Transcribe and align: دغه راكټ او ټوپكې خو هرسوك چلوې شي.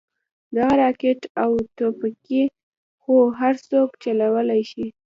دغه 0.55 0.73
راكټ 0.83 1.21
او 1.43 1.51
ټوپكې 1.77 2.43
خو 3.01 3.15
هرسوك 3.39 3.89
چلوې 4.03 4.61
شي. 4.71 4.85